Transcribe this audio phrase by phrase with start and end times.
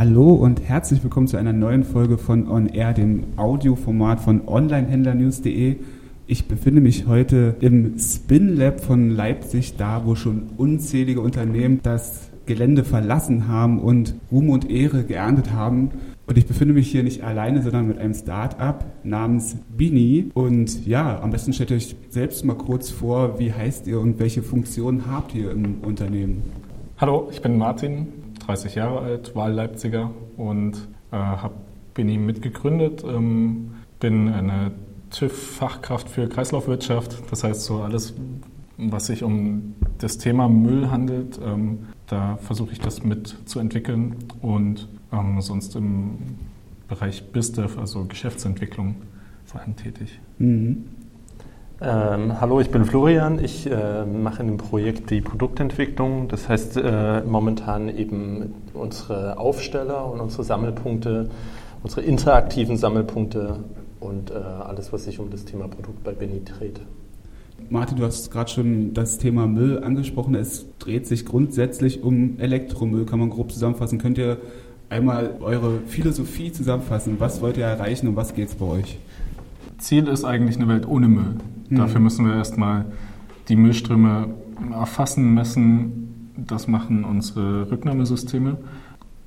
[0.00, 5.76] Hallo und herzlich willkommen zu einer neuen Folge von On Air, dem Audioformat von Onlinehändlernews.de.
[6.26, 12.30] Ich befinde mich heute im Spin Lab von Leipzig, da wo schon unzählige Unternehmen das
[12.46, 15.90] Gelände verlassen haben und Ruhm und Ehre geerntet haben.
[16.26, 20.30] Und ich befinde mich hier nicht alleine, sondern mit einem Start-up namens Bini.
[20.32, 24.42] Und ja, am besten stellt euch selbst mal kurz vor, wie heißt ihr und welche
[24.42, 26.42] Funktionen habt ihr im Unternehmen?
[26.96, 28.08] Hallo, ich bin Martin,
[28.50, 31.54] 30 Jahre alt, Wahlleipziger und äh, habe
[31.94, 33.04] Bini mitgegründet.
[33.04, 34.72] Ähm, bin eine
[35.10, 37.30] TÜV-Fachkraft für Kreislaufwirtschaft.
[37.30, 38.14] Das heißt, so alles,
[38.76, 44.16] was sich um das Thema Müll handelt, ähm, da versuche ich das mit zu entwickeln
[44.42, 46.18] und ähm, sonst im
[46.88, 48.96] Bereich BizDev, also Geschäftsentwicklung,
[49.44, 50.18] vor allem tätig.
[50.38, 50.86] Mhm.
[51.82, 53.42] Ähm, hallo, ich bin Florian.
[53.42, 56.28] Ich äh, mache in dem Projekt die Produktentwicklung.
[56.28, 61.30] Das heißt, äh, momentan eben unsere Aufsteller und unsere Sammelpunkte,
[61.82, 63.60] unsere interaktiven Sammelpunkte
[63.98, 66.80] und äh, alles, was sich um das Thema Produkt bei Benny dreht.
[67.70, 70.34] Martin, du hast gerade schon das Thema Müll angesprochen.
[70.34, 73.98] Es dreht sich grundsätzlich um Elektromüll, kann man grob zusammenfassen.
[73.98, 74.36] Könnt ihr
[74.90, 77.16] einmal eure Philosophie zusammenfassen?
[77.20, 78.98] Was wollt ihr erreichen und was geht es bei euch?
[79.78, 81.36] Ziel ist eigentlich eine Welt ohne Müll.
[81.70, 81.76] Mhm.
[81.76, 82.84] Dafür müssen wir erstmal
[83.48, 84.34] die Müllströme
[84.72, 86.32] erfassen, messen.
[86.36, 88.58] Das machen unsere Rücknahmesysteme.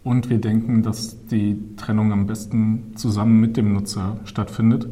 [0.03, 4.87] Und wir denken, dass die Trennung am besten zusammen mit dem Nutzer stattfindet.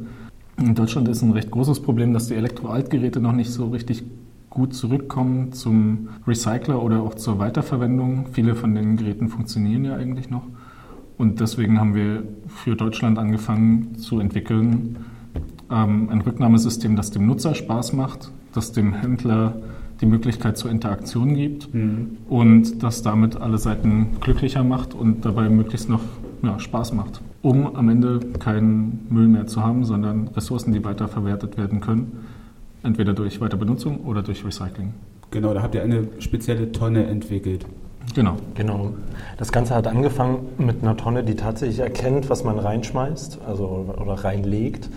[0.58, 4.04] In Deutschland ist ein recht großes Problem, dass die Elektroaltgeräte noch nicht so richtig
[4.50, 8.28] gut zurückkommen zum Recycler oder auch zur Weiterverwendung.
[8.32, 10.44] Viele von den Geräten funktionieren ja eigentlich noch.
[11.18, 14.98] Und deswegen haben wir für Deutschland angefangen zu entwickeln,
[15.72, 19.56] ähm, ein Rücknahmesystem, das dem Nutzer Spaß macht, das dem Händler
[20.02, 22.18] die Möglichkeit zur Interaktion gibt mhm.
[22.28, 26.02] und das damit alle Seiten glücklicher macht und dabei möglichst noch
[26.42, 31.58] ja, Spaß macht, um am Ende keinen Müll mehr zu haben, sondern Ressourcen, die weiterverwertet
[31.58, 32.26] werden können,
[32.84, 34.94] entweder durch Weiterbenutzung oder durch Recycling.
[35.30, 37.66] Genau, da habt ihr eine spezielle Tonne entwickelt.
[38.14, 38.36] Genau.
[38.56, 38.94] Genau.
[39.38, 44.14] Das Ganze hat angefangen mit einer Tonne, die tatsächlich erkennt, was man reinschmeißt also, oder
[44.14, 44.90] reinlegt.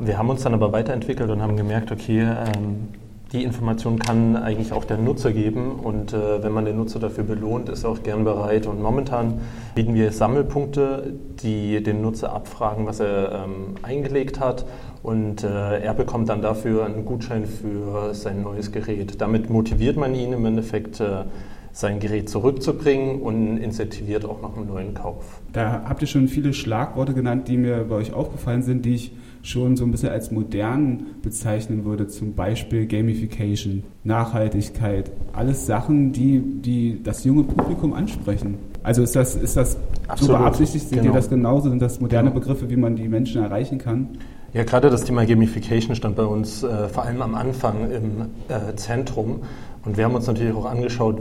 [0.00, 2.88] Wir haben uns dann aber weiterentwickelt und haben gemerkt, okay, ähm,
[3.32, 7.22] die Information kann eigentlich auch der Nutzer geben und äh, wenn man den Nutzer dafür
[7.22, 8.66] belohnt, ist er auch gern bereit.
[8.66, 9.40] Und momentan
[9.74, 14.64] bieten wir Sammelpunkte, die den Nutzer abfragen, was er ähm, eingelegt hat
[15.02, 19.20] und äh, er bekommt dann dafür einen Gutschein für sein neues Gerät.
[19.20, 21.00] Damit motiviert man ihn im Endeffekt.
[21.00, 21.24] Äh,
[21.72, 25.40] sein Gerät zurückzubringen und incentiviert auch noch einen neuen Kauf.
[25.52, 29.12] Da habt ihr schon viele Schlagworte genannt, die mir bei euch aufgefallen sind, die ich
[29.42, 36.40] schon so ein bisschen als modern bezeichnen würde, zum Beispiel Gamification, Nachhaltigkeit, alles Sachen, die,
[36.40, 38.58] die das junge Publikum ansprechen.
[38.82, 39.76] Also ist das, ist das
[40.08, 40.36] Absolut.
[40.36, 40.88] so beabsichtigt?
[40.88, 41.12] Seht genau.
[41.12, 41.70] ihr das genauso?
[41.70, 42.40] Sind das moderne genau.
[42.40, 44.08] Begriffe, wie man die Menschen erreichen kann?
[44.52, 48.74] Ja, gerade das Thema Gamification stand bei uns äh, vor allem am Anfang im äh,
[48.74, 49.40] Zentrum.
[49.84, 51.20] Und wir haben uns natürlich auch angeschaut,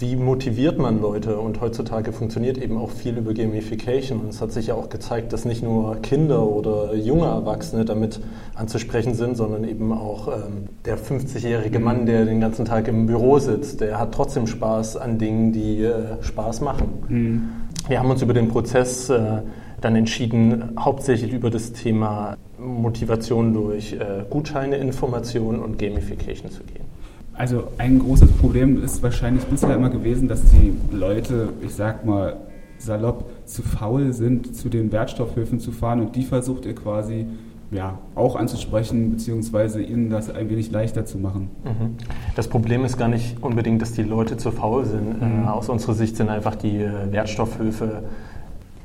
[0.00, 1.38] wie motiviert man Leute?
[1.38, 4.20] Und heutzutage funktioniert eben auch viel über Gamification.
[4.20, 8.20] Und es hat sich ja auch gezeigt, dass nicht nur Kinder oder junge Erwachsene damit
[8.54, 13.38] anzusprechen sind, sondern eben auch ähm, der 50-jährige Mann, der den ganzen Tag im Büro
[13.38, 16.88] sitzt, der hat trotzdem Spaß an Dingen, die äh, Spaß machen.
[17.08, 17.48] Mhm.
[17.88, 19.42] Wir haben uns über den Prozess äh,
[19.82, 26.89] dann entschieden, hauptsächlich über das Thema Motivation durch äh, Gutscheine, Informationen und Gamification zu gehen.
[27.40, 32.36] Also ein großes Problem ist wahrscheinlich bisher immer gewesen, dass die Leute, ich sag mal
[32.76, 37.24] salopp, zu faul sind, zu den Wertstoffhöfen zu fahren und die versucht ihr quasi
[37.70, 41.48] ja, auch anzusprechen, beziehungsweise ihnen das ein wenig leichter zu machen.
[41.64, 41.96] Mhm.
[42.36, 45.22] Das Problem ist gar nicht unbedingt, dass die Leute zu faul sind.
[45.22, 45.44] Mhm.
[45.44, 48.02] Äh, aus unserer Sicht sind einfach die äh, Wertstoffhöfe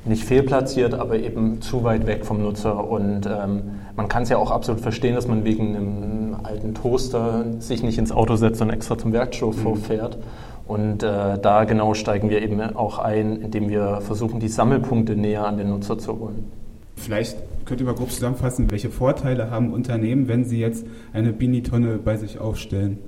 [0.06, 2.88] nicht fehlplatziert, aber eben zu weit weg vom Nutzer.
[2.88, 3.62] Und ähm,
[3.96, 7.98] man kann es ja auch absolut verstehen, dass man wegen einem alten Toaster sich nicht
[7.98, 9.76] ins Auto setzt und extra zum Werkstoff mhm.
[9.76, 10.18] fährt.
[10.66, 15.46] Und äh, da genau steigen wir eben auch ein, indem wir versuchen, die Sammelpunkte näher
[15.46, 16.50] an den Nutzer zu holen.
[16.96, 21.98] Vielleicht könnt ihr mal grob zusammenfassen, welche Vorteile haben Unternehmen, wenn sie jetzt eine Bini-Tonne
[21.98, 22.98] bei sich aufstellen?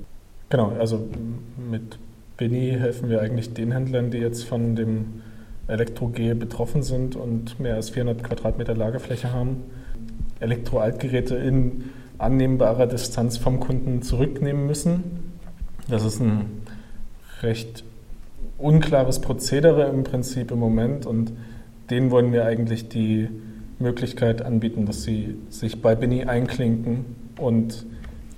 [0.51, 1.01] Genau, also
[1.71, 1.99] mit
[2.37, 5.23] Bini helfen wir eigentlich den Händlern, die jetzt von dem
[5.67, 9.65] Elektro-G betroffen sind und mehr als 400 Quadratmeter Lagerfläche haben,
[10.41, 15.05] Elektroaltgeräte in annehmbarer Distanz vom Kunden zurücknehmen müssen.
[15.89, 16.63] Das ist ein
[17.43, 17.85] recht
[18.59, 21.33] unklares Prozedere im Prinzip im Moment und
[21.91, 23.29] denen wollen wir eigentlich die
[23.79, 27.05] Möglichkeit anbieten, dass sie sich bei Bini einklinken
[27.39, 27.87] und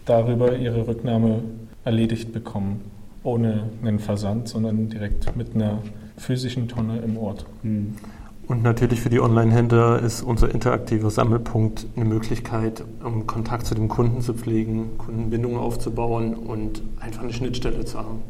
[0.04, 1.42] darüber ihre Rücknahme
[1.84, 2.82] erledigt bekommen,
[3.22, 5.78] ohne einen Versand, sondern direkt mit einer
[6.16, 7.46] physischen Tonne im Ort.
[7.62, 7.94] Mhm.
[8.50, 13.86] Und natürlich für die Online-Händler ist unser interaktiver Sammelpunkt eine Möglichkeit, um Kontakt zu dem
[13.86, 18.22] Kunden zu pflegen, Kundenbindungen aufzubauen und einfach eine Schnittstelle zu haben.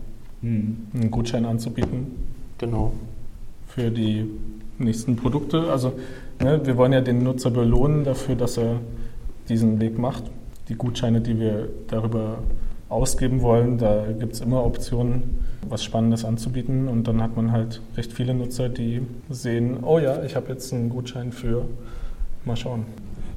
[0.43, 0.77] Mhm.
[0.93, 2.09] Einen Gutschein anzubieten.
[2.59, 2.93] Genau.
[3.67, 4.29] Für die
[4.77, 5.73] nächsten Produkte.
[5.73, 5.95] Also
[6.39, 8.77] ne, wir wollen ja den Nutzer belohnen dafür, dass er
[9.49, 10.25] diesen Weg macht.
[10.69, 12.41] Die Gutscheine, die wir darüber
[12.91, 16.89] ausgeben wollen, da gibt es immer Optionen, was Spannendes anzubieten.
[16.89, 19.01] Und dann hat man halt recht viele Nutzer, die
[19.31, 21.65] sehen, oh ja, ich habe jetzt einen Gutschein für,
[22.45, 22.85] mal schauen.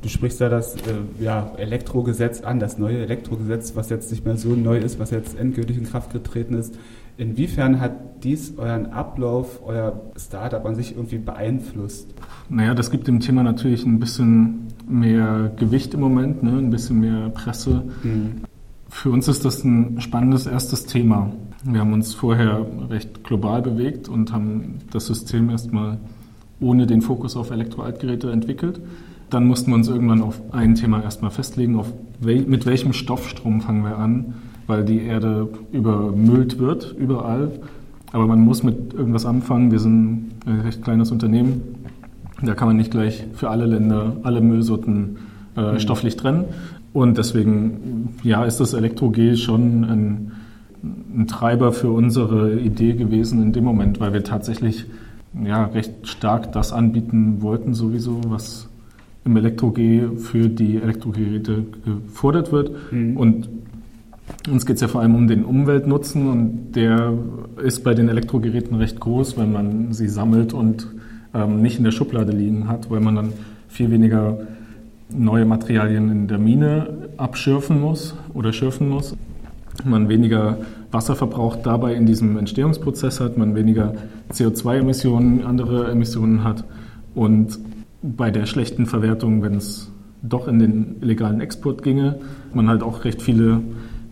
[0.02, 0.80] Du sprichst da das äh,
[1.22, 5.40] ja, Elektrogesetz an, das neue Elektrogesetz, was jetzt nicht mehr so neu ist, was jetzt
[5.40, 6.78] endgültig in Kraft getreten ist.
[7.16, 12.14] Inwiefern hat dies euren Ablauf, euer Startup an sich irgendwie beeinflusst?
[12.50, 16.52] Naja, das gibt dem Thema natürlich ein bisschen mehr Gewicht im Moment, ne?
[16.52, 17.84] ein bisschen mehr Presse.
[18.02, 18.42] Mhm.
[18.94, 21.32] Für uns ist das ein spannendes erstes Thema.
[21.64, 25.98] Wir haben uns vorher recht global bewegt und haben das System erstmal
[26.62, 28.80] ohne den Fokus auf Elektroaltgeräte entwickelt.
[29.30, 31.92] Dann mussten wir uns irgendwann auf ein Thema erstmal festlegen, auf
[32.22, 34.36] wel mit welchem Stoffstrom fangen wir an,
[34.68, 37.52] weil die Erde übermüllt wird, überall.
[38.14, 39.72] Aber man muss mit irgendwas anfangen.
[39.72, 41.62] Wir sind ein recht kleines Unternehmen.
[42.42, 45.18] Da kann man nicht gleich für alle Länder alle Müllsorten
[45.58, 45.80] äh, mhm.
[45.80, 46.46] stofflich trennen.
[46.94, 50.32] Und deswegen, ja, ist das Elektro-G schon ein,
[51.16, 54.86] ein, Treiber für unsere Idee gewesen in dem Moment, weil wir tatsächlich
[55.44, 58.70] ja, recht stark das anbieten wollten, sowieso, was
[59.26, 62.72] im Elektro-G für die Elektrogeräte gefordert wird.
[62.92, 63.18] Mhm.
[63.18, 63.50] Und
[64.50, 67.14] uns geht es ja vor allem um den Umweltnutzen und der
[67.64, 70.88] ist bei den Elektrogeräten recht groß, wenn man sie sammelt und
[71.34, 73.34] ähm, nicht in der Schublade liegen hat, weil man dann
[73.68, 74.38] viel weniger
[75.16, 79.16] neue Materialien in der Mine abschürfen muss oder schürfen muss.
[79.84, 80.58] Man weniger
[80.92, 83.96] Wasserverbrauch dabei in diesem Entstehungsprozess hat, man weniger
[84.32, 86.64] CO2-Emissionen, andere Emissionen hat
[87.16, 87.60] und
[88.02, 92.20] bei der schlechten Verwertung, wenn es doch in den illegalen Export ginge,
[92.54, 93.62] man halt auch recht viele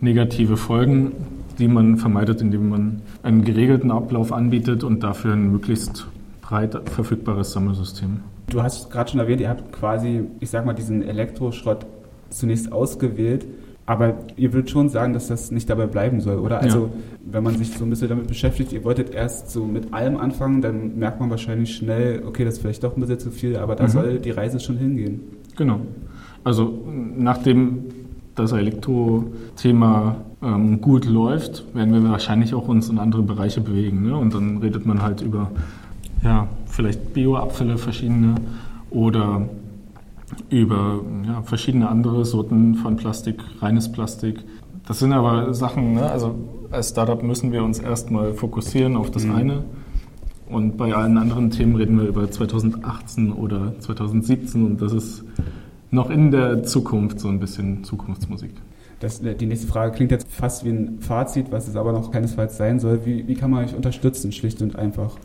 [0.00, 1.12] negative Folgen,
[1.58, 6.06] die man vermeidet, indem man einen geregelten Ablauf anbietet und dafür ein möglichst
[6.40, 8.20] breit verfügbares Sammelsystem.
[8.48, 11.86] Du hast gerade schon erwähnt, ihr habt quasi, ich sag mal, diesen Elektroschrott
[12.30, 13.46] zunächst ausgewählt.
[13.84, 16.60] Aber ihr würdet schon sagen, dass das nicht dabei bleiben soll, oder?
[16.60, 16.90] Also, ja.
[17.32, 20.62] wenn man sich so ein bisschen damit beschäftigt, ihr wolltet erst so mit allem anfangen,
[20.62, 23.74] dann merkt man wahrscheinlich schnell, okay, das ist vielleicht doch ein bisschen zu viel, aber
[23.74, 23.88] da mhm.
[23.88, 25.20] soll die Reise schon hingehen.
[25.56, 25.80] Genau.
[26.44, 26.72] Also,
[27.16, 27.86] nachdem
[28.34, 34.02] das Elektro-Thema ähm, gut läuft, werden wir wahrscheinlich auch uns in andere Bereiche bewegen.
[34.02, 34.16] Ne?
[34.16, 35.50] Und dann redet man halt über
[36.22, 38.36] ja, vielleicht Bioabfälle verschiedene
[38.90, 39.48] oder
[40.48, 44.42] über ja, verschiedene andere Sorten von Plastik, reines Plastik.
[44.86, 46.10] Das sind aber Sachen, ne?
[46.10, 46.34] also
[46.70, 49.34] als Startup müssen wir uns erstmal fokussieren auf das mhm.
[49.34, 49.64] eine.
[50.48, 55.24] Und bei allen anderen Themen reden wir über 2018 oder 2017 und das ist
[55.90, 58.50] noch in der Zukunft so ein bisschen Zukunftsmusik.
[59.00, 62.56] Das, die nächste Frage klingt jetzt fast wie ein Fazit, was es aber noch keinesfalls
[62.56, 63.04] sein soll.
[63.04, 65.16] Wie, wie kann man euch unterstützen, schlicht und einfach?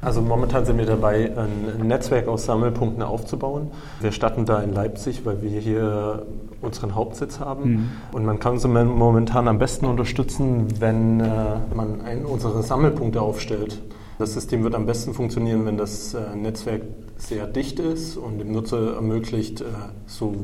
[0.00, 3.72] Also momentan sind wir dabei, ein Netzwerk aus Sammelpunkten aufzubauen.
[4.00, 6.24] Wir starten da in Leipzig, weil wir hier
[6.60, 7.70] unseren Hauptsitz haben.
[7.70, 7.88] Mhm.
[8.12, 11.24] Und man kann uns momentan am besten unterstützen, wenn äh,
[11.74, 13.82] man einen unserer Sammelpunkte aufstellt.
[14.18, 16.82] Das System wird am besten funktionieren, wenn das äh, Netzwerk
[17.16, 19.64] sehr dicht ist und dem Nutzer ermöglicht, äh,
[20.06, 20.34] so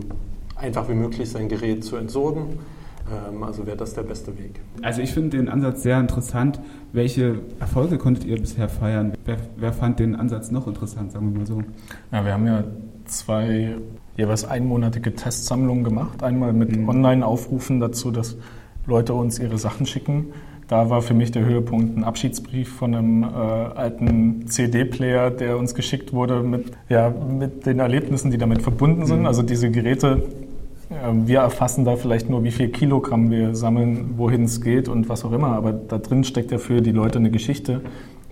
[0.56, 2.58] einfach wie möglich sein Gerät zu entsorgen
[3.42, 4.60] also wäre das der beste Weg.
[4.82, 6.60] Also ich finde den Ansatz sehr interessant.
[6.92, 9.12] Welche Erfolge konntet ihr bisher feiern?
[9.24, 11.62] Wer, wer, fand den Ansatz noch interessant, sagen wir mal so?
[12.12, 12.64] Ja, wir haben ja
[13.04, 13.76] zwei
[14.16, 16.22] jeweils einmonatige Testsammlungen gemacht.
[16.22, 16.88] Einmal mit mhm.
[16.88, 18.36] Online-Aufrufen dazu, dass
[18.86, 20.26] Leute uns ihre Sachen schicken.
[20.68, 25.74] Da war für mich der Höhepunkt ein Abschiedsbrief von einem äh, alten CD-Player, der uns
[25.74, 29.20] geschickt wurde mit, ja, mit den Erlebnissen, die damit verbunden sind.
[29.20, 29.26] Mhm.
[29.26, 30.22] Also diese Geräte
[31.12, 35.24] wir erfassen da vielleicht nur, wie viel Kilogramm wir sammeln, wohin es geht und was
[35.24, 35.48] auch immer.
[35.48, 37.82] Aber da drin steckt ja für die Leute eine Geschichte.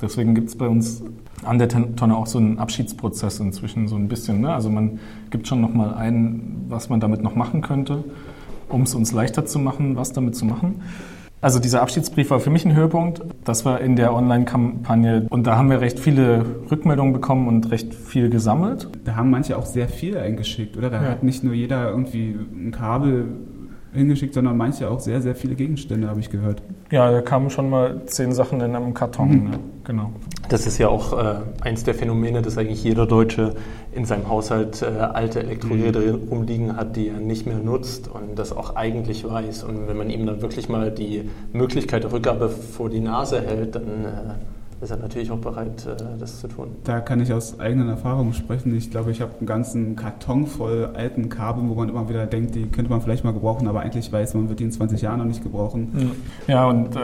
[0.00, 1.04] Deswegen gibt es bei uns
[1.44, 4.40] an der Tonne auch so einen Abschiedsprozess inzwischen so ein bisschen.
[4.40, 4.52] Ne?
[4.52, 4.98] Also man
[5.30, 8.04] gibt schon noch mal ein, was man damit noch machen könnte,
[8.68, 10.82] um es uns leichter zu machen, was damit zu machen.
[11.42, 13.20] Also dieser Abschiedsbrief war für mich ein Höhepunkt.
[13.44, 17.94] Das war in der Online-Kampagne und da haben wir recht viele Rückmeldungen bekommen und recht
[17.94, 18.88] viel gesammelt.
[19.04, 20.88] Da haben manche auch sehr viel eingeschickt, oder?
[20.88, 21.08] Da ja.
[21.10, 23.26] hat nicht nur jeder irgendwie ein Kabel
[23.92, 26.62] hingeschickt, sondern manche auch sehr, sehr viele Gegenstände, habe ich gehört.
[26.92, 29.28] Ja, da kamen schon mal zehn Sachen in einem Karton.
[29.28, 29.50] Mhm.
[29.50, 29.58] Ne?
[29.82, 30.12] Genau.
[30.52, 33.54] Das ist ja auch äh, eins der Phänomene, dass eigentlich jeder Deutsche
[33.90, 36.28] in seinem Haushalt äh, alte Elektrogeräte mhm.
[36.28, 39.64] rumliegen hat, die er nicht mehr nutzt und das auch eigentlich weiß.
[39.64, 43.76] Und wenn man ihm dann wirklich mal die Möglichkeit der Rückgabe vor die Nase hält,
[43.76, 44.34] dann äh,
[44.82, 46.68] ist er natürlich auch bereit, äh, das zu tun.
[46.84, 48.76] Da kann ich aus eigenen Erfahrungen sprechen.
[48.76, 52.54] Ich glaube, ich habe einen ganzen Karton voll alten Kabeln, wo man immer wieder denkt,
[52.56, 55.18] die könnte man vielleicht mal gebrauchen, aber eigentlich weiß man, wird die in 20 Jahren
[55.18, 56.12] noch nicht gebrauchen.
[56.48, 56.98] Ja, und äh,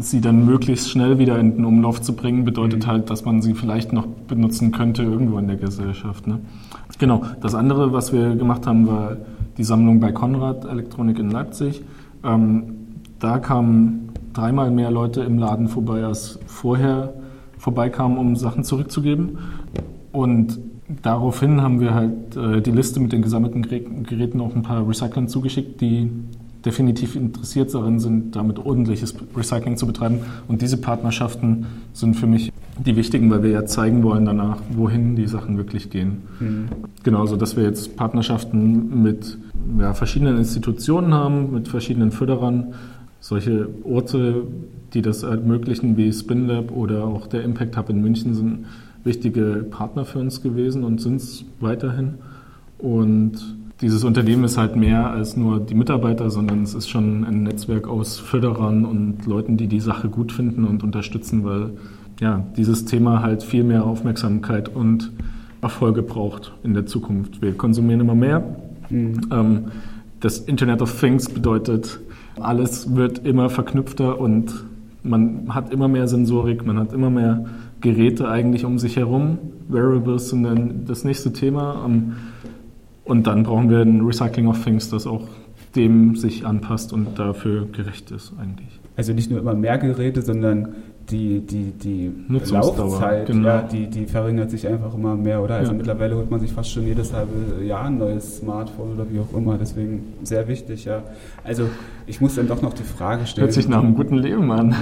[0.00, 2.90] sie dann möglichst schnell wieder in den Umlauf zu bringen, bedeutet mhm.
[2.90, 6.26] halt, dass man sie vielleicht noch benutzen könnte irgendwo in der Gesellschaft.
[6.26, 6.40] Ne?
[6.98, 7.22] Genau.
[7.40, 9.16] Das andere, was wir gemacht haben, war
[9.56, 11.82] die Sammlung bei Konrad Elektronik in Leipzig.
[12.22, 12.74] Ähm,
[13.18, 14.03] da kamen
[14.34, 17.14] dreimal mehr Leute im Laden vorbei, als vorher
[17.58, 19.38] vorbeikamen, um Sachen zurückzugeben.
[20.12, 20.58] Und
[21.02, 25.28] daraufhin haben wir halt äh, die Liste mit den gesammelten Geräten auch ein paar Recyclern
[25.28, 26.10] zugeschickt, die
[26.64, 30.20] definitiv interessiert darin sind, damit ordentliches Recycling zu betreiben.
[30.48, 35.14] Und diese Partnerschaften sind für mich die wichtigen, weil wir ja zeigen wollen danach, wohin
[35.14, 36.22] die Sachen wirklich gehen.
[36.40, 36.68] Mhm.
[37.02, 39.38] Genauso, dass wir jetzt Partnerschaften mit
[39.78, 42.74] ja, verschiedenen Institutionen haben, mit verschiedenen Förderern,
[43.24, 44.42] solche Orte,
[44.92, 48.66] die das ermöglichen, wie SpinLab oder auch der Impact Hub in München, sind
[49.02, 52.16] wichtige Partner für uns gewesen und sind es weiterhin.
[52.76, 53.32] Und
[53.80, 57.88] dieses Unternehmen ist halt mehr als nur die Mitarbeiter, sondern es ist schon ein Netzwerk
[57.88, 61.70] aus Förderern und Leuten, die die Sache gut finden und unterstützen, weil
[62.20, 65.12] ja, dieses Thema halt viel mehr Aufmerksamkeit und
[65.62, 67.40] Erfolge braucht in der Zukunft.
[67.40, 68.44] Wir konsumieren immer mehr.
[68.90, 69.20] Mhm.
[69.32, 69.58] Ähm,
[70.20, 72.00] das Internet of Things bedeutet,
[72.40, 74.64] alles wird immer verknüpfter und
[75.02, 77.44] man hat immer mehr Sensorik, man hat immer mehr
[77.80, 79.38] Geräte eigentlich um sich herum.
[79.68, 81.84] Wearables sind dann das nächste Thema.
[81.86, 82.14] Ähm,
[83.04, 85.28] und dann brauchen wir ein Recycling of Things, das auch
[85.76, 88.80] dem sich anpasst und dafür gerecht ist eigentlich.
[88.96, 90.74] Also nicht nur immer mehr Geräte, sondern
[91.10, 93.48] die, die, die Laufzeit, genau.
[93.48, 95.56] ja, die, die verringert sich einfach immer mehr, oder?
[95.56, 95.76] Also ja.
[95.76, 99.36] mittlerweile holt man sich fast schon jedes halbe Jahr ein neues Smartphone oder wie auch
[99.36, 99.58] immer.
[99.58, 101.02] Deswegen sehr wichtig, ja.
[101.42, 101.68] Also
[102.06, 103.46] ich muss dann doch noch die Frage stellen.
[103.46, 104.74] Hört sich nach einem guten Leben an.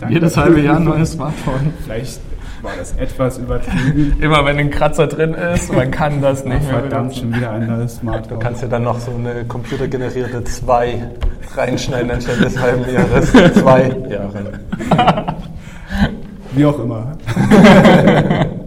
[0.00, 1.72] Ja, jedes halbe Jahr ein neues Smartphone.
[1.84, 2.20] Vielleicht
[2.62, 4.16] war das etwas übertrieben.
[4.20, 7.66] Immer wenn ein Kratzer drin ist, man kann das nicht mehr Verdammt, schon wieder ein
[7.66, 8.38] neues Smartphone.
[8.38, 11.10] Du kannst ja dann noch so eine computergenerierte 2
[11.54, 13.32] reinschneiden anstatt des halben Jahres.
[13.32, 14.60] Zwei Jahre.
[16.52, 17.18] Wie auch immer.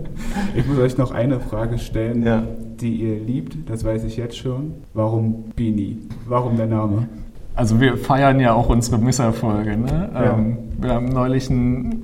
[0.57, 2.43] Ich muss euch noch eine Frage stellen, ja.
[2.79, 4.75] die ihr liebt, das weiß ich jetzt schon.
[4.93, 5.97] Warum Bini?
[6.27, 7.09] Warum der Name?
[7.55, 9.75] Also wir feiern ja auch unsere Misserfolge.
[9.75, 10.09] Ne?
[10.13, 10.33] Ja.
[10.33, 12.03] Ähm, wir haben neulich einen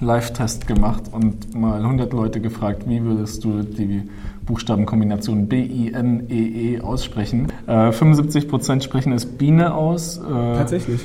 [0.00, 4.02] Live-Test gemacht und mal 100 Leute gefragt, wie würdest du die
[4.46, 7.48] Buchstabenkombination B-I-N-E-E -E aussprechen.
[7.66, 10.18] Äh, 75 Prozent sprechen es Biene aus.
[10.18, 11.00] Äh, Tatsächlich.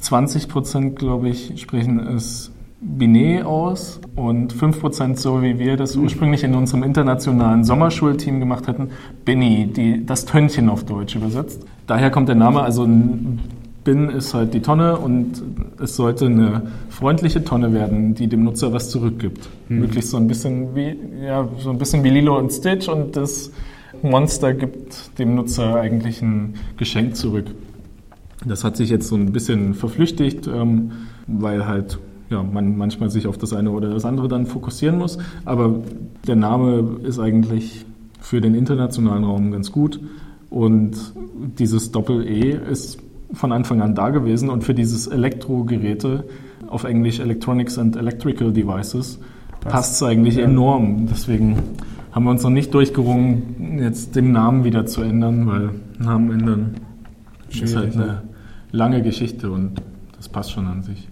[0.00, 6.44] 20 Prozent, glaube ich, sprechen es Binet aus und 5% so wie wir das ursprünglich
[6.44, 8.90] in unserem internationalen Sommerschulteam gemacht hätten,
[9.24, 11.66] Binny, die, das Tönnchen auf Deutsch übersetzt.
[11.86, 12.88] Daher kommt der Name, also
[13.84, 15.42] Bin ist halt die Tonne und
[15.80, 19.48] es sollte eine freundliche Tonne werden, die dem Nutzer was zurückgibt.
[19.68, 19.80] Hm.
[19.82, 23.50] Wirklich so ein bisschen wie, ja, so ein bisschen wie Lilo und Stitch und das
[24.02, 27.46] Monster gibt dem Nutzer eigentlich ein Geschenk zurück.
[28.46, 30.92] Das hat sich jetzt so ein bisschen verflüchtigt, ähm,
[31.26, 31.98] weil halt
[32.30, 35.18] ja, man manchmal sich auf das eine oder das andere dann fokussieren muss.
[35.44, 35.80] Aber
[36.26, 37.84] der Name ist eigentlich
[38.20, 40.00] für den internationalen Raum ganz gut.
[40.48, 40.96] Und
[41.58, 42.98] dieses Doppel-E ist
[43.32, 44.50] von Anfang an da gewesen.
[44.50, 46.24] Und für dieses Elektrogeräte,
[46.66, 49.18] auf Englisch Electronics and Electrical Devices,
[49.60, 50.44] passt es eigentlich ja.
[50.44, 51.06] enorm.
[51.06, 51.56] Deswegen
[52.12, 56.74] haben wir uns noch nicht durchgerungen, jetzt den Namen wieder zu ändern, weil Namen ändern
[57.48, 58.22] Schwierig, ist halt eine
[58.72, 59.82] lange Geschichte und
[60.16, 61.08] das passt schon an sich.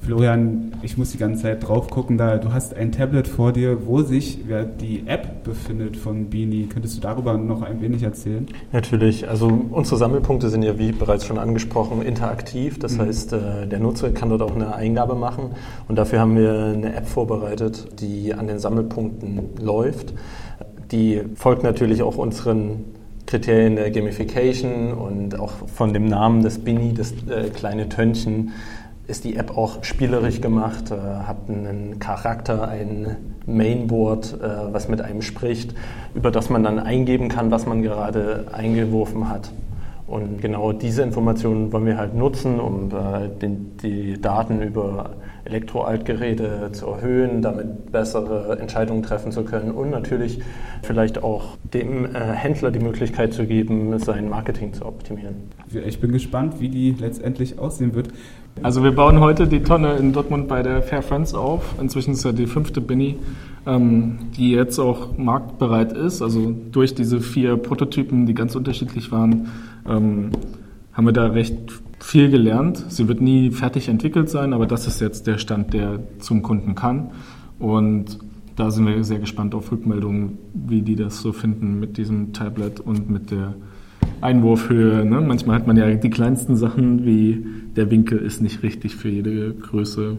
[0.00, 3.86] Florian, ich muss die ganze Zeit drauf gucken, da du hast ein Tablet vor dir,
[3.86, 4.38] wo sich
[4.80, 6.66] die App befindet von Beanie.
[6.66, 8.46] Könntest du darüber noch ein wenig erzählen?
[8.72, 9.28] Natürlich.
[9.28, 12.78] Also unsere Sammelpunkte sind ja, wie bereits schon angesprochen, interaktiv.
[12.78, 13.00] Das mhm.
[13.02, 15.50] heißt, äh, der Nutzer kann dort auch eine Eingabe machen.
[15.88, 20.14] Und dafür haben wir eine App vorbereitet, die an den Sammelpunkten läuft.
[20.90, 22.84] Die folgt natürlich auch unseren
[23.26, 28.52] Kriterien der Gamification und auch von dem Namen des Bini, das äh, kleine Tönnchen,
[29.08, 35.00] ist die App auch spielerisch gemacht, äh, hat einen Charakter, ein Mainboard, äh, was mit
[35.00, 35.74] einem spricht,
[36.14, 39.50] über das man dann eingeben kann, was man gerade eingeworfen hat.
[40.08, 45.10] Und genau diese Informationen wollen wir halt nutzen, um äh, den, die Daten über
[45.44, 50.40] Elektroaltgeräte zu erhöhen, damit bessere Entscheidungen treffen zu können und natürlich
[50.82, 55.36] vielleicht auch dem äh, Händler die Möglichkeit zu geben, sein Marketing zu optimieren.
[55.86, 58.08] Ich bin gespannt, wie die letztendlich aussehen wird.
[58.62, 61.74] Also wir bauen heute die Tonne in Dortmund bei der Fair Friends auf.
[61.80, 63.16] Inzwischen ist ja die fünfte Binny,
[63.66, 66.22] ähm, die jetzt auch marktbereit ist.
[66.22, 69.48] Also durch diese vier Prototypen, die ganz unterschiedlich waren,
[69.88, 70.30] ähm,
[70.92, 71.56] haben wir da recht
[72.00, 72.84] viel gelernt.
[72.88, 76.74] Sie wird nie fertig entwickelt sein, aber das ist jetzt der Stand, der zum Kunden
[76.74, 77.10] kann.
[77.58, 78.18] Und
[78.56, 82.80] da sind wir sehr gespannt auf Rückmeldungen, wie die das so finden mit diesem Tablet
[82.80, 83.54] und mit der
[84.20, 85.04] Einwurfhöhe.
[85.04, 85.20] Ne?
[85.20, 87.44] Manchmal hat man ja die kleinsten Sachen, wie
[87.76, 90.18] der Winkel ist nicht richtig für jede Größe.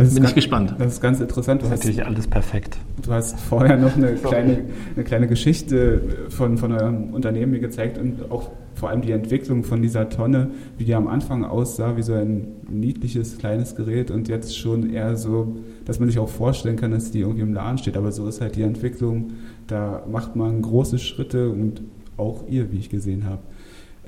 [0.00, 0.74] Das Bin ganz, ich gespannt.
[0.78, 1.60] Das ist ganz interessant.
[1.60, 2.78] Du das ist natürlich alles perfekt.
[3.04, 4.64] Du hast vorher noch eine kleine,
[4.96, 9.62] eine kleine Geschichte von, von eurem Unternehmen mir gezeigt und auch vor allem die Entwicklung
[9.62, 14.28] von dieser Tonne, wie die am Anfang aussah, wie so ein niedliches kleines Gerät und
[14.28, 17.76] jetzt schon eher so, dass man sich auch vorstellen kann, dass die irgendwie im Laden
[17.76, 17.98] steht.
[17.98, 19.32] Aber so ist halt die Entwicklung.
[19.66, 21.82] Da macht man große Schritte und
[22.16, 23.42] auch ihr, wie ich gesehen habe.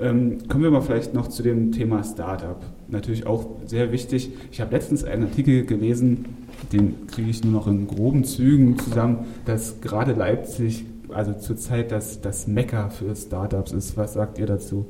[0.01, 2.61] Ähm, kommen wir mal vielleicht noch zu dem Thema Startup.
[2.89, 4.31] Natürlich auch sehr wichtig.
[4.51, 6.25] Ich habe letztens einen Artikel gelesen,
[6.73, 12.21] den kriege ich nur noch in groben Zügen zusammen, dass gerade Leipzig, also zurzeit das,
[12.21, 13.97] das Mekka für Startups ist.
[13.97, 14.87] Was sagt ihr dazu?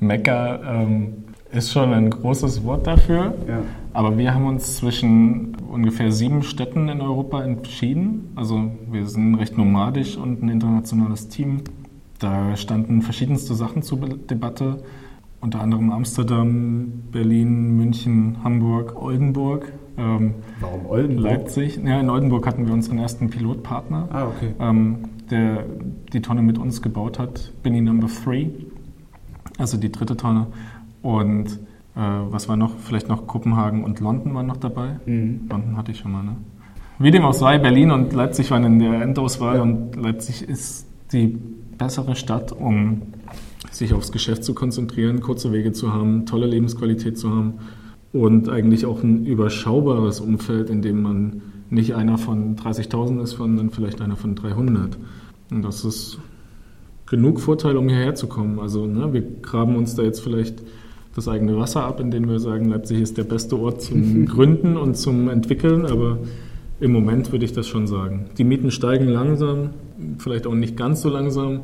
[0.00, 1.14] Mekka ähm,
[1.52, 3.62] ist schon ein großes Wort dafür, ja.
[3.92, 8.32] aber wir haben uns zwischen ungefähr sieben Städten in Europa entschieden.
[8.34, 11.62] Also wir sind recht nomadisch und ein internationales Team
[12.24, 14.82] da standen verschiedenste Sachen zur Debatte,
[15.42, 19.70] unter anderem Amsterdam, Berlin, München, Hamburg, Oldenburg.
[19.98, 21.22] Ähm, Warum Oldenburg?
[21.22, 21.78] Leipzig.
[21.84, 24.54] Ja, in Oldenburg hatten wir unseren ersten Pilotpartner, ah, okay.
[24.58, 25.00] ähm,
[25.30, 25.66] der
[26.14, 28.48] die Tonne mit uns gebaut hat, Binny Number 3,
[29.58, 30.46] also die dritte Tonne.
[31.02, 31.60] Und
[31.94, 32.78] äh, was war noch?
[32.78, 34.98] Vielleicht noch Kopenhagen und London waren noch dabei.
[35.04, 35.42] Mhm.
[35.50, 36.36] London hatte ich schon mal, ne?
[36.98, 39.62] Wie dem auch sei, Berlin und Leipzig waren in der Endauswahl ja.
[39.62, 41.38] und Leipzig ist die
[41.78, 43.02] bessere Stadt, um
[43.70, 47.54] sich aufs Geschäft zu konzentrieren, kurze Wege zu haben, tolle Lebensqualität zu haben
[48.12, 53.70] und eigentlich auch ein überschaubares Umfeld, in dem man nicht einer von 30.000 ist, sondern
[53.70, 54.96] vielleicht einer von 300.
[55.50, 56.18] Und das ist
[57.06, 58.60] genug Vorteil, um hierher zu kommen.
[58.60, 60.62] Also ne, wir graben uns da jetzt vielleicht
[61.14, 64.96] das eigene Wasser ab, indem wir sagen, Leipzig ist der beste Ort zum Gründen und
[64.96, 66.18] zum Entwickeln, aber
[66.84, 68.26] im Moment würde ich das schon sagen.
[68.36, 69.70] Die Mieten steigen langsam,
[70.18, 71.60] vielleicht auch nicht ganz so langsam,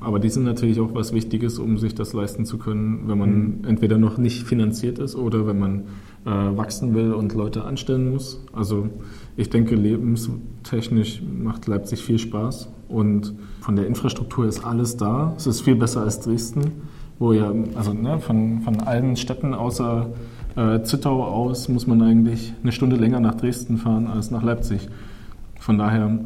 [0.00, 3.30] aber die sind natürlich auch was Wichtiges, um sich das leisten zu können, wenn man
[3.30, 3.64] mhm.
[3.68, 5.80] entweder noch nicht finanziert ist oder wenn man
[6.24, 8.42] äh, wachsen will und Leute anstellen muss.
[8.54, 8.88] Also
[9.36, 15.34] ich denke, lebenstechnisch macht Leipzig viel Spaß und von der Infrastruktur ist alles da.
[15.36, 16.72] Es ist viel besser als Dresden,
[17.18, 20.08] wo ja, also ne, von, von allen Städten außer
[20.56, 24.88] äh, Zittau aus muss man eigentlich eine Stunde länger nach Dresden fahren als nach Leipzig.
[25.58, 26.18] Von daher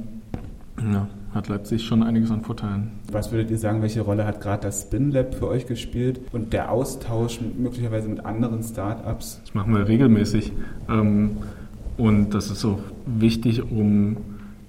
[0.92, 2.92] ja, hat Leipzig schon einiges an Vorteilen.
[3.12, 6.52] Was würdet ihr sagen, welche Rolle hat gerade das Spin Lab für euch gespielt und
[6.52, 9.40] der Austausch möglicherweise mit anderen Startups?
[9.44, 10.52] Das machen wir regelmäßig.
[10.88, 11.36] Ähm,
[11.96, 14.16] und das ist auch wichtig, um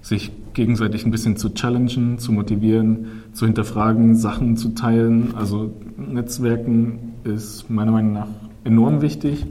[0.01, 5.35] sich gegenseitig ein bisschen zu challengen, zu motivieren, zu hinterfragen, Sachen zu teilen.
[5.35, 8.27] Also Netzwerken ist meiner Meinung nach
[8.63, 9.45] enorm wichtig.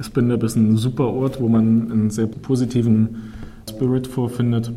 [0.00, 3.32] Spinlab ist ein super Ort, wo man einen sehr positiven
[3.68, 4.72] Spirit vorfindet.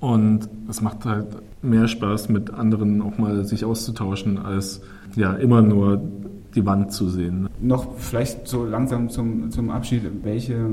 [0.00, 1.28] Und es macht halt
[1.62, 4.82] mehr Spaß, mit anderen auch mal sich auszutauschen, als
[5.16, 6.02] ja immer nur
[6.54, 7.48] die Wand zu sehen.
[7.58, 10.68] Noch vielleicht so langsam zum, zum Abschied, welche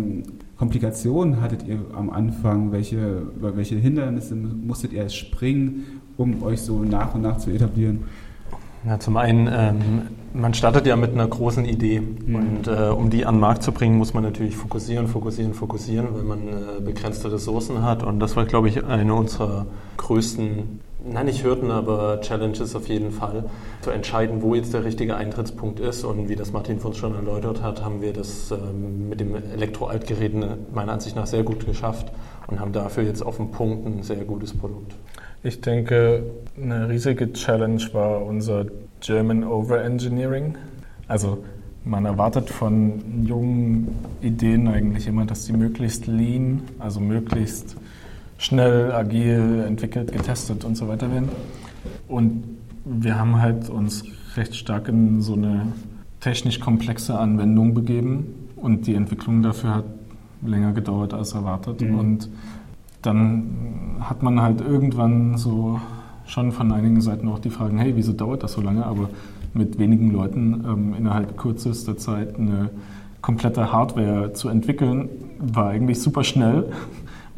[0.60, 2.74] Komplikationen hattet ihr am Anfang?
[2.74, 8.04] Welche, über welche Hindernisse musstet ihr springen, um euch so nach und nach zu etablieren?
[8.86, 10.02] Ja, zum einen, ähm,
[10.34, 12.36] man startet ja mit einer großen Idee mhm.
[12.36, 16.08] und äh, um die an den Markt zu bringen, muss man natürlich fokussieren, fokussieren, fokussieren,
[16.14, 21.26] weil man äh, begrenzte Ressourcen hat und das war, glaube ich, eine unserer größten, nein
[21.26, 23.46] nicht Hürden, aber Challenges auf jeden Fall,
[23.82, 27.16] zu entscheiden, wo jetzt der richtige Eintrittspunkt ist und wie das Martin von uns schon
[27.16, 30.34] erläutert hat, haben wir das ähm, mit dem Elektroaltgerät
[30.74, 32.12] meiner Ansicht nach sehr gut geschafft
[32.48, 34.94] und haben dafür jetzt auf dem Punkt ein sehr gutes Produkt.
[35.42, 36.24] Ich denke,
[36.62, 38.66] eine riesige Challenge war unser
[39.00, 40.58] German Overengineering.
[41.08, 41.38] Also
[41.86, 43.88] man erwartet von jungen
[44.22, 47.78] Ideen eigentlich immer, dass sie möglichst lean, also möglichst
[48.40, 51.30] schnell, agil, entwickelt, getestet und so weiter werden.
[52.08, 52.44] Und
[52.86, 54.04] wir haben halt uns
[54.36, 55.74] recht stark in so eine
[56.22, 59.86] technisch komplexe Anwendung begeben und die Entwicklung dafür hat
[60.42, 61.82] länger gedauert als erwartet.
[61.82, 62.00] Mhm.
[62.00, 62.30] Und
[63.02, 65.80] dann hat man halt irgendwann so
[66.26, 68.86] schon von einigen Seiten auch die Fragen, hey, wieso dauert das so lange?
[68.86, 69.10] Aber
[69.54, 72.70] mit wenigen Leuten ähm, innerhalb kürzester Zeit eine
[73.22, 76.72] komplette Hardware zu entwickeln, war eigentlich super schnell.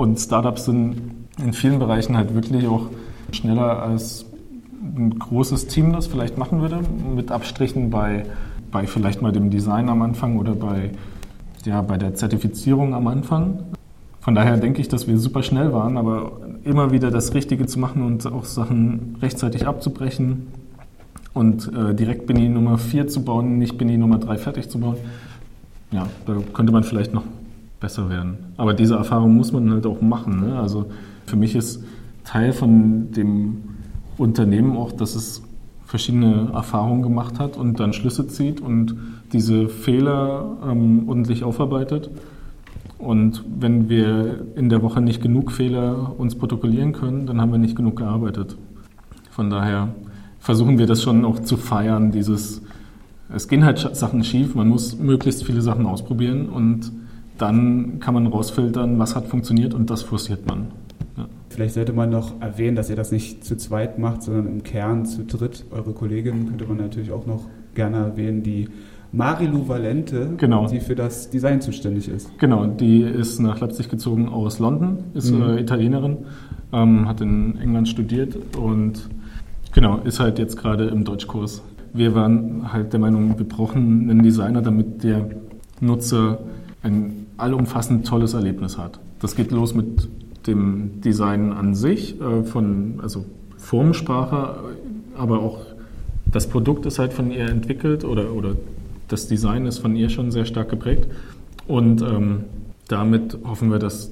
[0.01, 0.95] Und Startups sind
[1.37, 2.87] in vielen Bereichen halt wirklich auch
[3.31, 4.25] schneller als
[4.81, 6.79] ein großes Team das vielleicht machen würde,
[7.15, 8.25] mit Abstrichen bei,
[8.71, 10.89] bei vielleicht mal dem Design am Anfang oder bei,
[11.65, 13.59] ja, bei der Zertifizierung am Anfang.
[14.21, 16.31] Von daher denke ich, dass wir super schnell waren, aber
[16.63, 20.47] immer wieder das Richtige zu machen und auch Sachen rechtzeitig abzubrechen,
[21.35, 24.97] und äh, direkt Bini Nummer 4 zu bauen, nicht Bini Nummer 3 fertig zu bauen.
[25.91, 27.23] Ja, da könnte man vielleicht noch
[27.81, 28.37] besser werden.
[28.55, 30.39] Aber diese Erfahrung muss man halt auch machen.
[30.39, 30.57] Ne?
[30.57, 30.85] Also
[31.25, 31.83] für mich ist
[32.23, 33.57] Teil von dem
[34.17, 35.43] Unternehmen auch, dass es
[35.85, 38.95] verschiedene Erfahrungen gemacht hat und dann Schlüsse zieht und
[39.33, 42.09] diese Fehler ähm, ordentlich aufarbeitet.
[42.97, 47.57] Und wenn wir in der Woche nicht genug Fehler uns protokollieren können, dann haben wir
[47.57, 48.57] nicht genug gearbeitet.
[49.31, 49.89] Von daher
[50.39, 52.61] versuchen wir das schon auch zu feiern, dieses,
[53.33, 56.91] es gehen halt Sachen schief, man muss möglichst viele Sachen ausprobieren und
[57.41, 60.67] dann kann man rausfiltern, was hat funktioniert und das forciert man.
[61.17, 61.27] Ja.
[61.49, 65.05] Vielleicht sollte man noch erwähnen, dass ihr das nicht zu zweit macht, sondern im Kern
[65.05, 65.65] zu dritt.
[65.71, 68.69] Eure Kollegin könnte man natürlich auch noch gerne erwähnen, die
[69.11, 70.67] Marilu Valente, genau.
[70.67, 72.37] die für das Design zuständig ist.
[72.37, 75.41] Genau, die ist nach Leipzig gezogen aus London, ist mhm.
[75.41, 76.17] äh, Italienerin,
[76.71, 79.09] ähm, hat in England studiert und
[79.73, 81.61] genau, ist halt jetzt gerade im Deutschkurs.
[81.93, 85.29] Wir waren halt der Meinung, wir brauchen einen Designer, damit der
[85.81, 86.39] Nutzer
[86.83, 88.99] ein allumfassend tolles Erlebnis hat.
[89.19, 90.07] Das geht los mit
[90.47, 93.25] dem Design an sich, äh, von, also
[93.57, 94.55] Formsprache,
[95.15, 95.59] aber auch
[96.25, 98.55] das Produkt ist halt von ihr entwickelt oder, oder
[99.07, 101.07] das Design ist von ihr schon sehr stark geprägt.
[101.67, 102.45] Und ähm,
[102.87, 104.11] damit hoffen wir, dass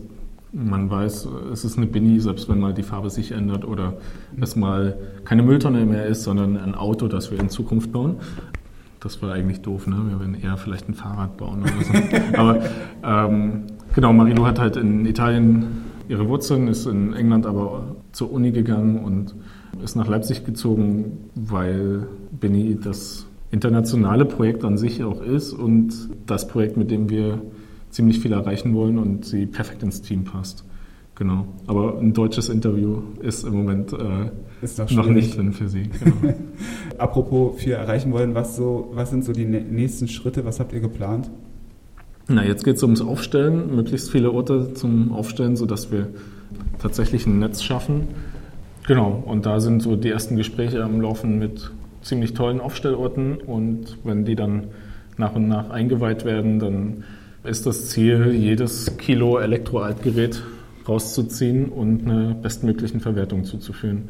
[0.51, 3.97] man weiß, es ist eine Bini, selbst wenn mal die Farbe sich ändert oder
[4.39, 8.17] es mal keine Mülltonne mehr ist, sondern ein Auto, das wir in Zukunft bauen.
[8.99, 9.95] Das war eigentlich doof, ne?
[10.09, 11.93] Wir werden eher vielleicht ein Fahrrad bauen oder so.
[12.37, 12.61] Aber
[13.03, 13.63] ähm,
[13.95, 18.97] genau, Marilu hat halt in Italien ihre Wurzeln, ist in England aber zur Uni gegangen
[19.03, 19.35] und
[19.83, 25.93] ist nach Leipzig gezogen, weil Benny das internationale Projekt an sich auch ist und
[26.25, 27.41] das Projekt, mit dem wir
[27.91, 30.65] ziemlich viel erreichen wollen und sie perfekt ins Team passt.
[31.19, 31.45] Genau.
[31.67, 35.83] Aber ein deutsches Interview ist im Moment äh, noch nicht drin für Sie.
[35.83, 36.33] Genau.
[36.97, 40.45] Apropos viel erreichen wollen, was, so, was sind so die nächsten Schritte?
[40.45, 41.29] Was habt ihr geplant?
[42.29, 46.07] Na, jetzt geht es ums Aufstellen, möglichst viele Orte zum Aufstellen, sodass wir
[46.81, 48.07] tatsächlich ein Netz schaffen.
[48.87, 51.69] Genau, und da sind so die ersten Gespräche am Laufen mit
[52.01, 54.67] ziemlich tollen Aufstellorten und wenn die dann
[55.17, 57.03] nach und nach eingeweiht werden, dann
[57.43, 60.41] ist das Ziel, jedes Kilo Elektroaltgerät
[60.87, 64.09] rauszuziehen und eine bestmöglichen Verwertung zuzuführen.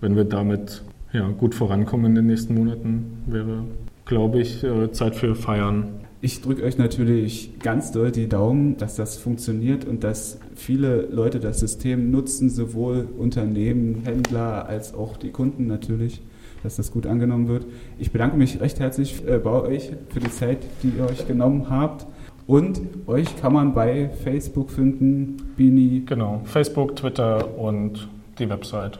[0.00, 3.64] Wenn wir damit ja, gut vorankommen in den nächsten Monaten, wäre,
[4.04, 5.88] glaube ich, äh, Zeit für Feiern.
[6.20, 11.38] Ich drücke euch natürlich ganz doll die Daumen, dass das funktioniert und dass viele Leute
[11.38, 16.20] das System nutzen, sowohl Unternehmen, Händler als auch die Kunden natürlich
[16.62, 17.66] dass das gut angenommen wird.
[17.98, 21.70] Ich bedanke mich recht herzlich äh, bei euch für die Zeit, die ihr euch genommen
[21.70, 22.06] habt.
[22.48, 26.02] Und euch kann man bei Facebook finden, Bini.
[26.06, 28.08] Genau, Facebook, Twitter und
[28.38, 28.98] die Website.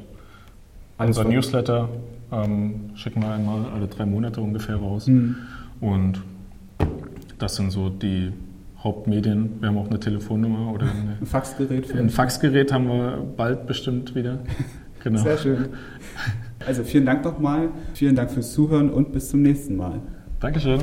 [0.99, 1.89] Unser Newsletter
[2.31, 5.07] ähm, schicken wir einmal alle drei Monate ungefähr raus.
[5.07, 5.37] Mhm.
[5.81, 6.23] Und
[7.39, 8.35] das sind so die
[8.85, 9.49] Hauptmedien.
[9.61, 11.91] Wir haben auch eine Telefonnummer oder eine, ein Faxgerät.
[11.95, 14.41] Ein Faxgerät haben wir bald bestimmt wieder.
[15.05, 15.23] Genau.
[15.23, 15.69] Sehr schön.
[16.67, 20.01] Also vielen Dank nochmal, vielen Dank fürs Zuhören und bis zum nächsten Mal.
[20.41, 20.81] Dankeschön.